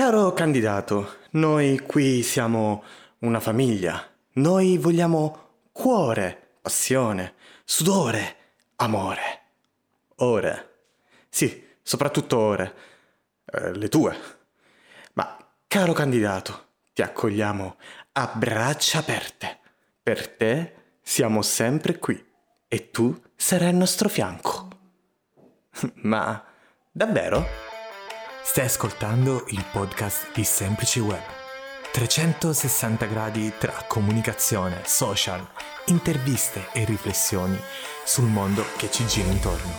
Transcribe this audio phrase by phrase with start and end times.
[0.00, 2.82] Caro candidato, noi qui siamo
[3.18, 4.02] una famiglia.
[4.36, 7.34] Noi vogliamo cuore, passione,
[7.64, 8.36] sudore,
[8.76, 9.40] amore.
[10.16, 10.70] Ore.
[11.28, 12.74] Sì, soprattutto ore.
[13.44, 14.16] Eh, le tue.
[15.12, 15.36] Ma,
[15.66, 17.76] caro candidato, ti accogliamo
[18.12, 19.58] a braccia aperte.
[20.02, 22.26] Per te siamo sempre qui
[22.68, 24.68] e tu sarai al nostro fianco.
[26.00, 26.42] Ma,
[26.90, 27.69] davvero?
[28.42, 31.22] Stai ascoltando il podcast di Semplice Web.
[31.92, 35.46] 360 gradi tra comunicazione, social,
[35.86, 37.58] interviste e riflessioni
[38.04, 39.70] sul mondo che ci gira intorno.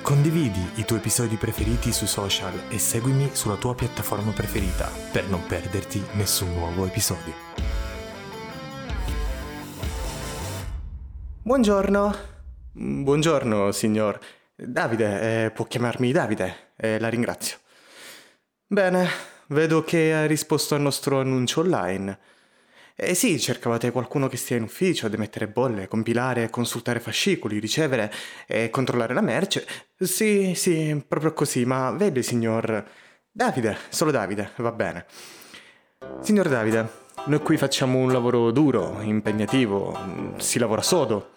[0.00, 5.44] Condividi i tuoi episodi preferiti sui social e seguimi sulla tua piattaforma preferita per non
[5.46, 7.34] perderti nessun nuovo episodio.
[11.42, 12.14] Buongiorno.
[12.72, 14.18] Buongiorno, signor.
[14.58, 17.58] Davide, eh, può chiamarmi Davide, eh, la ringrazio.
[18.68, 19.08] Bene,
[19.46, 22.18] vedo che ha risposto al nostro annuncio online.
[22.96, 28.12] Eh sì, cercavate qualcuno che stia in ufficio ad emettere bolle, compilare, consultare fascicoli, ricevere
[28.44, 29.64] e controllare la merce.
[29.96, 32.84] Sì, sì, proprio così, ma vede, signor...
[33.30, 35.06] Davide, solo Davide, va bene.
[36.20, 36.88] Signor Davide,
[37.26, 41.34] noi qui facciamo un lavoro duro, impegnativo, si lavora sodo.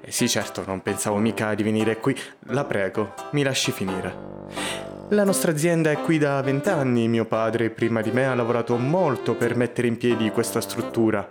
[0.00, 2.18] Eh sì, certo, non pensavo mica di venire qui.
[2.46, 4.91] La prego, mi lasci finire.
[5.12, 9.34] La nostra azienda è qui da vent'anni, mio padre prima di me ha lavorato molto
[9.34, 11.28] per mettere in piedi questa struttura.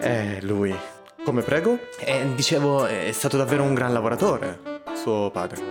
[0.00, 0.74] Eh, lui.
[1.22, 1.78] Come prego?
[1.98, 4.60] Eh, dicevo, è stato davvero un gran lavoratore,
[4.94, 5.62] suo padre.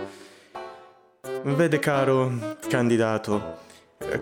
[1.42, 2.30] Vede caro
[2.68, 3.56] candidato,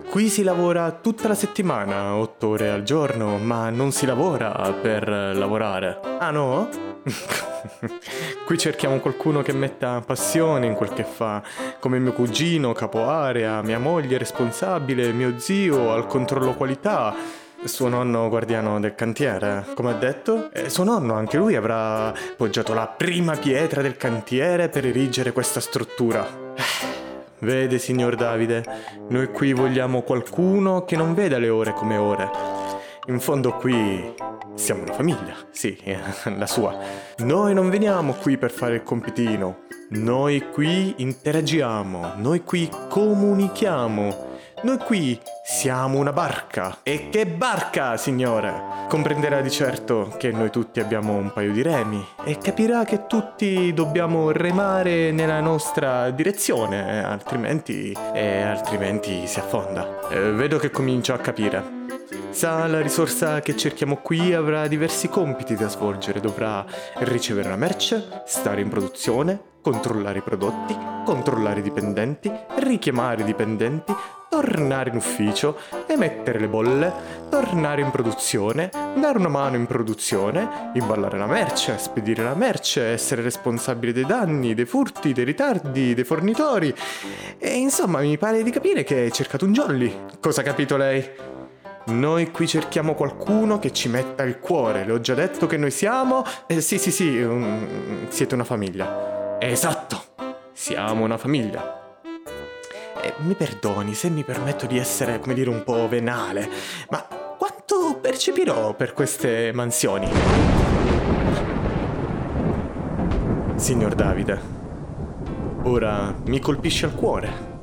[0.09, 5.07] qui si lavora tutta la settimana, otto ore al giorno, ma non si lavora per
[5.07, 5.99] lavorare.
[6.17, 6.69] Ah no?
[8.45, 11.41] Qui cerchiamo qualcuno che metta passione in quel che fa,
[11.79, 17.15] come mio cugino, capo area, mia moglie responsabile, mio zio al controllo qualità,
[17.63, 20.51] suo nonno guardiano del cantiere, come ha detto?
[20.51, 25.59] E suo nonno, anche lui, avrà poggiato la prima pietra del cantiere per erigere questa
[25.59, 26.25] struttura.
[27.39, 28.63] Vede, signor Davide,
[29.09, 32.54] noi qui vogliamo qualcuno che non veda le ore come ore.
[33.07, 34.15] In fondo qui
[34.55, 35.77] siamo una famiglia, sì,
[36.37, 36.75] la sua.
[37.17, 44.33] Noi non veniamo qui per fare il compitino, noi qui interagiamo, noi qui comunichiamo,
[44.63, 46.79] noi qui siamo una barca.
[46.81, 48.87] E che barca, signore!
[48.89, 53.71] Comprenderà di certo che noi tutti abbiamo un paio di remi e capirà che tutti
[53.71, 60.07] dobbiamo remare nella nostra direzione, altrimenti, eh, altrimenti si affonda.
[60.09, 61.74] Eh, vedo che comincia a capire.
[62.35, 66.19] Sa, la risorsa che cerchiamo qui avrà diversi compiti da svolgere.
[66.19, 66.65] Dovrà
[66.95, 70.75] ricevere la merce, stare in produzione, controllare i prodotti,
[71.05, 73.95] controllare i dipendenti, richiamare i dipendenti,
[74.29, 75.57] tornare in ufficio,
[75.87, 76.93] emettere le bolle,
[77.29, 78.69] tornare in produzione,
[78.99, 84.53] dare una mano in produzione, imballare la merce, spedire la merce, essere responsabile dei danni,
[84.53, 86.75] dei furti, dei ritardi, dei fornitori.
[87.37, 90.01] E insomma, mi pare di capire che hai cercato un jolly.
[90.19, 91.34] Cosa ha capito lei?
[91.87, 94.85] Noi qui cerchiamo qualcuno che ci metta il cuore.
[94.85, 96.23] Le ho già detto che noi siamo...
[96.47, 99.37] Eh, sì, sì, sì, um, siete una famiglia.
[99.39, 100.03] Esatto,
[100.51, 101.99] siamo una famiglia.
[103.03, 106.49] Eh, mi perdoni se mi permetto di essere, come dire, un po' venale,
[106.89, 107.05] ma
[107.37, 110.09] quanto percepirò per queste mansioni?
[113.57, 114.41] Signor Davide,
[115.63, 117.53] ora mi colpisce al cuore.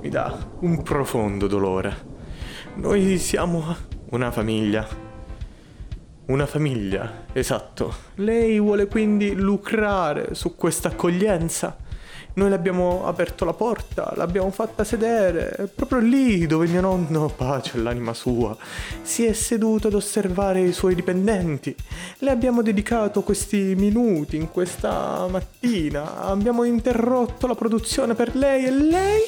[0.00, 2.09] Mi dà un profondo dolore.
[2.80, 3.76] Noi siamo
[4.12, 4.88] una famiglia.
[6.28, 7.94] Una famiglia, esatto.
[8.14, 11.76] Lei vuole quindi lucrare su questa accoglienza.
[12.32, 17.76] Noi le abbiamo aperto la porta, l'abbiamo fatta sedere, proprio lì dove mio nonno, pace
[17.76, 18.56] all'anima sua,
[19.02, 21.76] si è seduto ad osservare i suoi dipendenti.
[22.20, 28.70] Le abbiamo dedicato questi minuti in questa mattina, abbiamo interrotto la produzione per lei e
[28.70, 29.22] lei?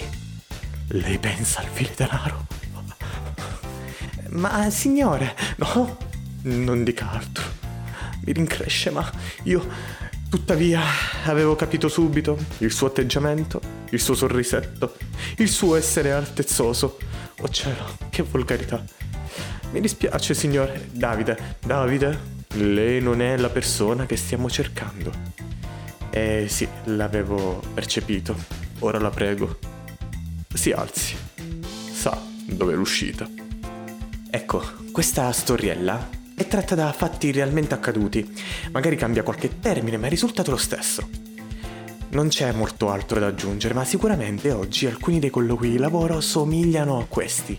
[0.89, 2.62] Lei pensa al file denaro?
[4.33, 5.97] Ma signore, no,
[6.43, 7.45] non dica altro.
[8.25, 9.11] Mi rincresce, ma
[9.43, 9.67] io
[10.31, 10.81] tuttavia
[11.25, 14.97] avevo capito subito il suo atteggiamento, il suo sorrisetto,
[15.37, 16.99] il suo essere altezzoso.
[17.41, 18.83] Oh cielo, che volgarità.
[19.73, 20.89] Mi dispiace, signore.
[20.93, 22.19] Davide, Davide,
[22.55, 25.13] lei non è la persona che stiamo cercando.
[26.11, 28.35] Eh sì, l'avevo percepito.
[28.79, 29.59] Ora la prego.
[30.55, 31.17] Si alzi.
[31.93, 33.42] Sa dove è l'uscita.
[34.35, 34.63] Ecco,
[34.93, 38.27] questa storiella è tratta da fatti realmente accaduti.
[38.71, 41.07] Magari cambia qualche termine, ma il risultato è lo stesso.
[42.13, 46.99] Non c'è molto altro da aggiungere, ma sicuramente oggi alcuni dei colloqui di lavoro somigliano
[46.99, 47.59] a questi.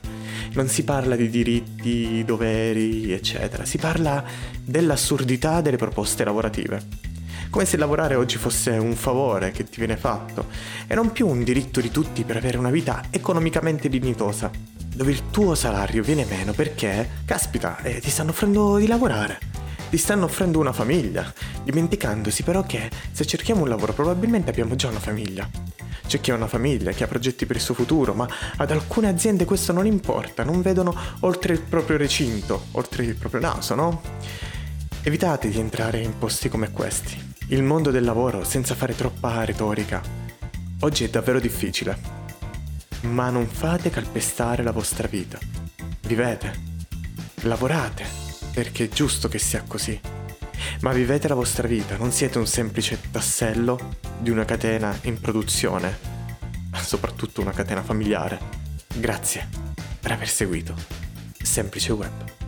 [0.54, 4.24] Non si parla di diritti, doveri, eccetera, si parla
[4.60, 7.12] dell'assurdità delle proposte lavorative
[7.54, 10.48] come se lavorare oggi fosse un favore che ti viene fatto
[10.88, 14.50] e non più un diritto di tutti per avere una vita economicamente dignitosa,
[14.94, 19.40] dove il tuo salario viene meno perché, caspita, eh, ti stanno offrendo di lavorare,
[19.90, 21.32] ti stanno offrendo una famiglia,
[21.64, 25.50] dimenticandosi però che se cerchiamo un lavoro probabilmente abbiamo già una famiglia.
[26.06, 29.08] C'è chi ha una famiglia, chi ha progetti per il suo futuro, ma ad alcune
[29.08, 34.02] aziende questo non importa, non vedono oltre il proprio recinto, oltre il proprio naso, no?
[35.02, 40.02] Evitate di entrare in posti come questi il mondo del lavoro senza fare troppa retorica.
[40.80, 42.23] Oggi è davvero difficile.
[43.04, 45.38] Ma non fate calpestare la vostra vita.
[46.08, 46.72] Vivete.
[47.44, 48.06] Lavorate,
[48.54, 50.00] perché è giusto che sia così.
[50.82, 55.98] Ma vivete la vostra vita, non siete un semplice tassello di una catena in produzione,
[56.82, 58.40] soprattutto una catena familiare.
[58.96, 59.48] Grazie
[60.00, 60.76] per aver seguito
[61.42, 62.43] Semplice Web.